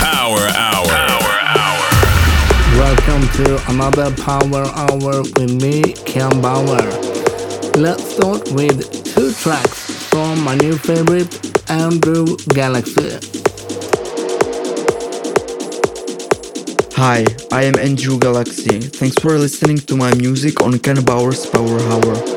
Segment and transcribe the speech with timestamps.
[0.00, 0.86] Power Hour.
[0.86, 1.86] Power Hour.
[2.78, 6.86] Welcome to another Power Hour with me, Ken Bauer.
[7.76, 11.34] Let's start with two tracks from my new favorite,
[11.68, 13.18] Andrew Galaxy.
[16.94, 18.78] Hi, I am Andrew Galaxy.
[18.80, 22.33] Thanks for listening to my music on Ken Bauer's Power Hour.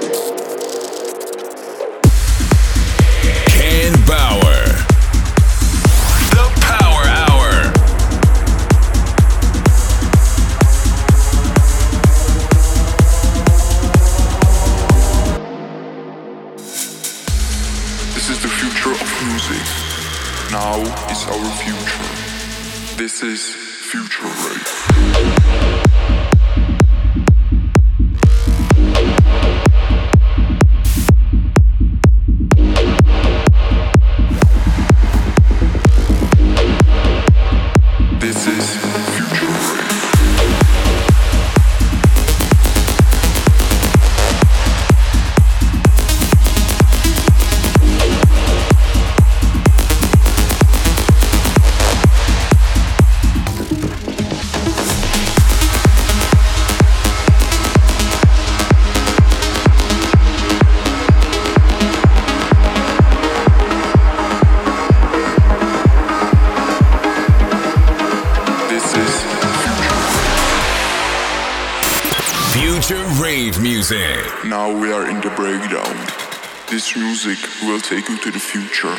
[76.69, 78.94] This music will take you to the future.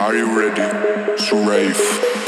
[0.00, 2.19] Are you ready to rave?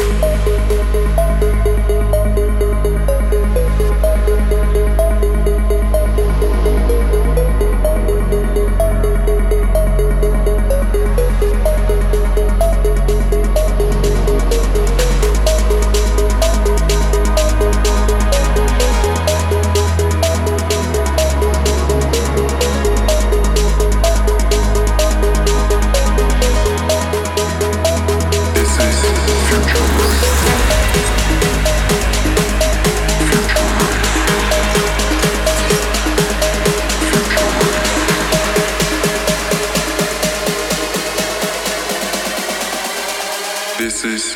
[44.02, 44.31] This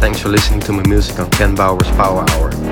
[0.00, 2.71] Thanks for listening to my music on Ken Bauer's Power Hour.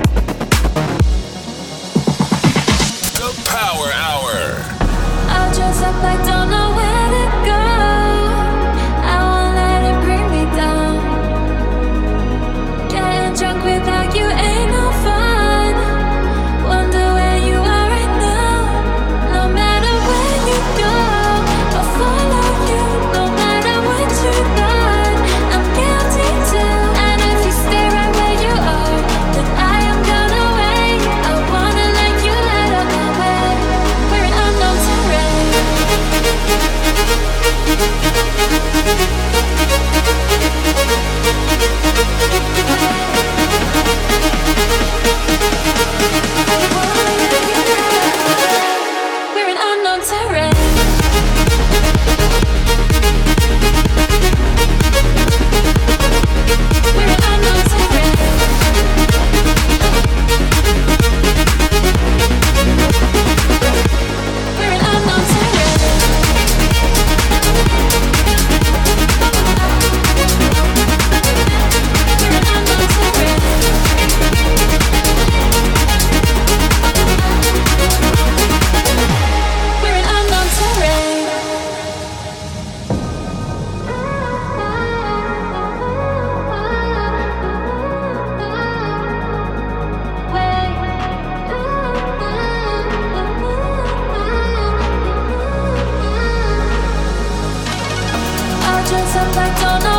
[99.37, 99.90] I don't know.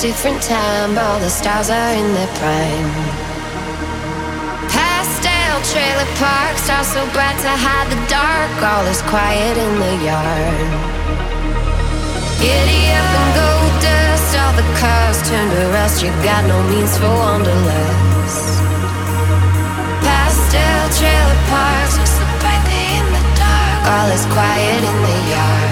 [0.00, 2.92] Different time, all the stars are in their prime.
[4.70, 9.94] Pastel trailer parks are so bright to hide the dark, all is quiet in the
[10.06, 10.70] yard.
[12.38, 13.50] Giddy up and go
[13.82, 18.62] dust, all the cars turn to rust, you got no means for wanderlust.
[20.06, 25.71] Pastel trailer parks are so bright in the dark, all is quiet in the yard.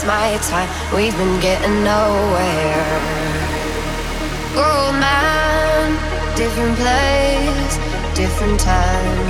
[0.00, 0.68] It's my time.
[0.96, 3.00] We've been getting nowhere.
[4.56, 7.76] Old man, different place,
[8.16, 9.29] different time.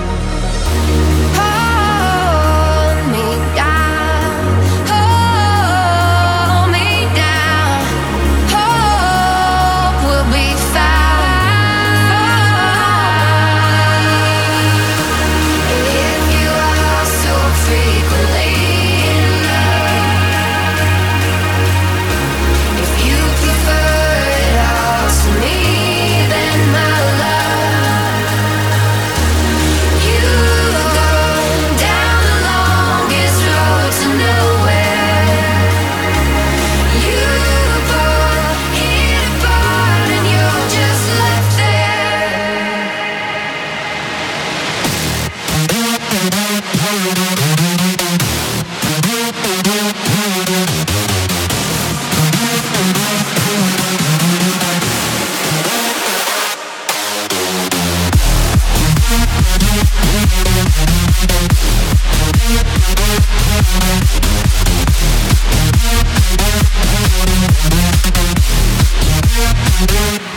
[69.90, 70.29] Thank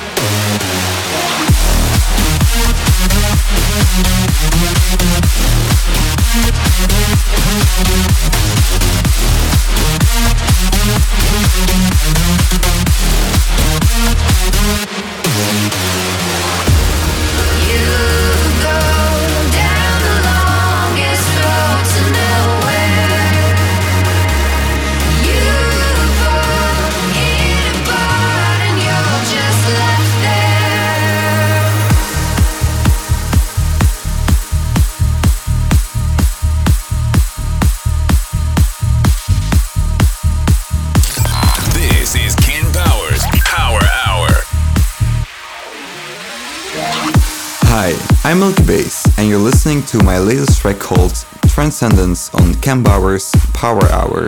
[50.63, 51.13] track called
[51.49, 54.27] Transcendence on Ken Bauer's Power Hour.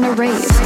[0.00, 0.57] wanna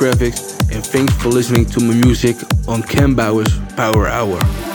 [0.00, 2.34] Krevix, and thanks for listening to my music
[2.66, 4.69] on Ken Bauer's Power Hour.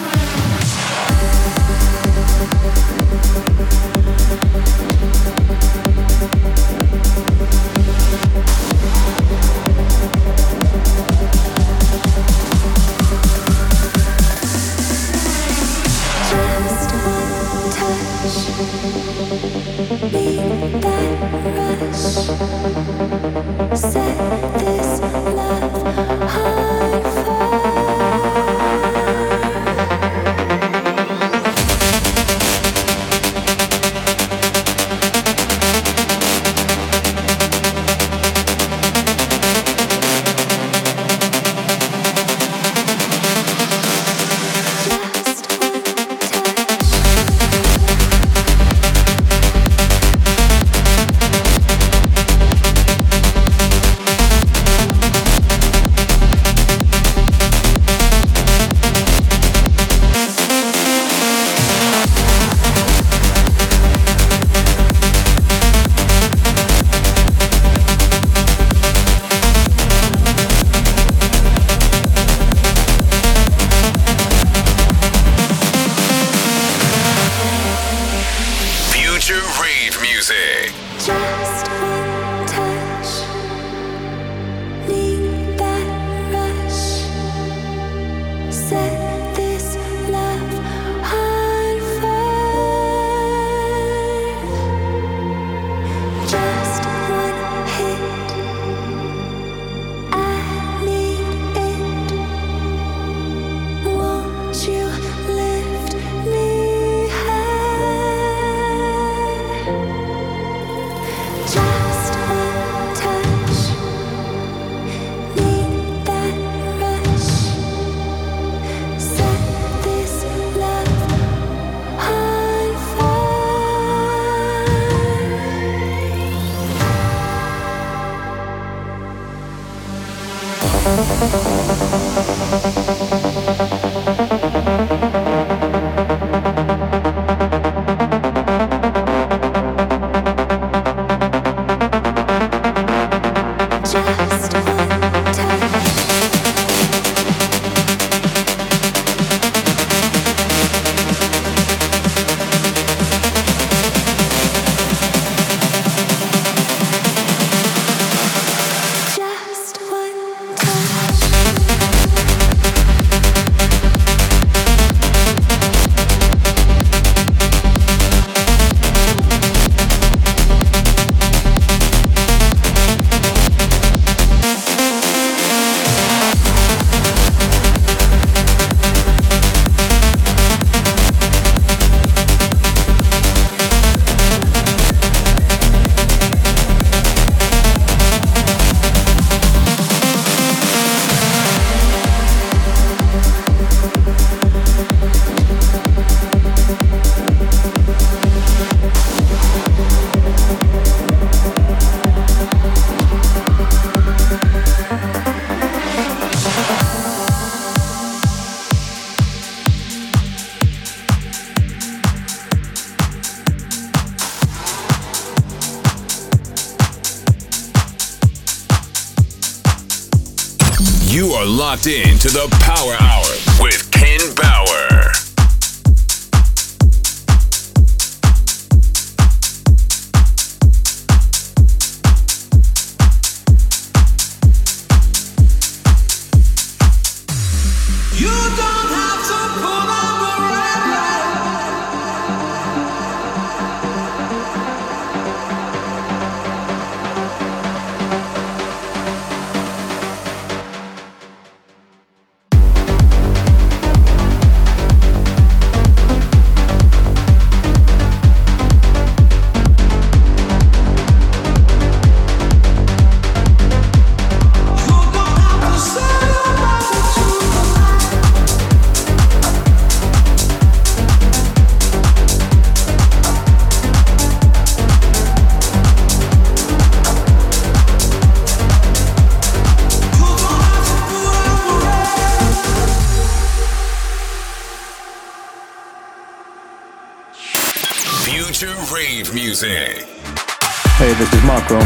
[222.25, 223.04] To the Power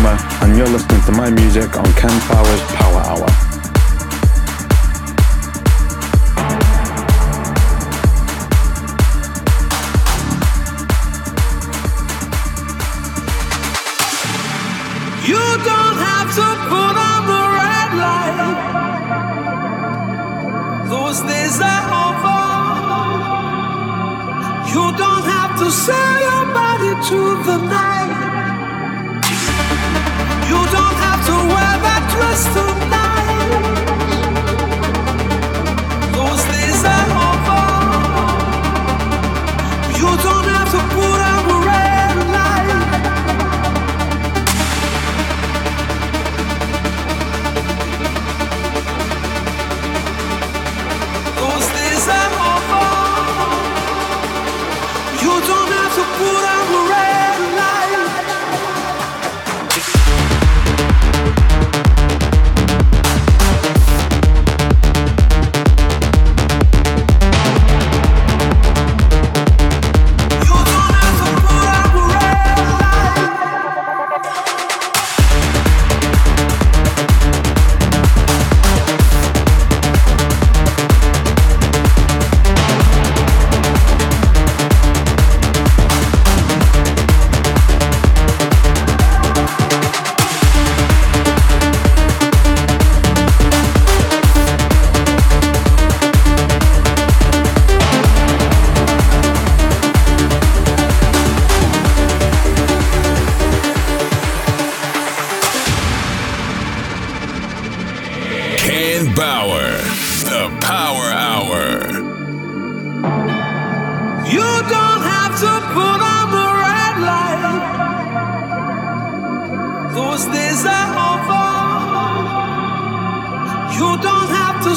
[0.06, 3.50] and you're listening to my music on Ken Bauer's Power Hour.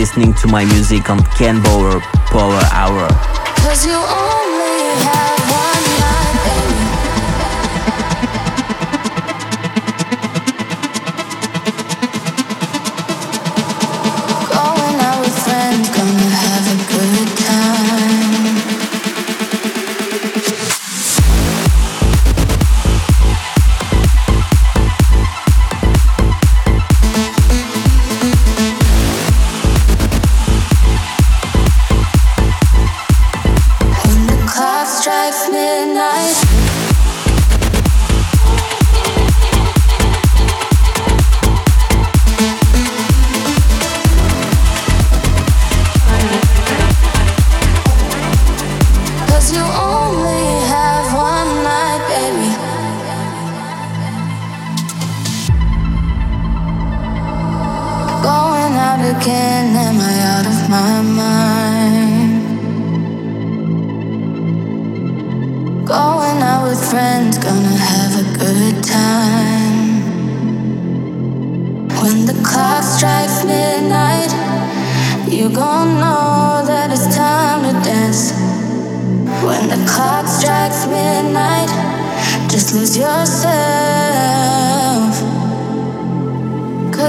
[0.00, 2.00] listening to my music on Ken Bauer
[2.32, 4.39] Power Hour.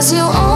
[0.02, 0.51] Cause you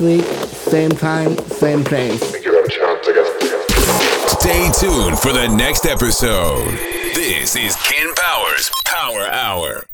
[0.00, 2.22] week, same time, same place.
[4.30, 6.72] Stay tuned for the next episode.
[7.14, 9.87] This is Ken Bauer's Power Hour.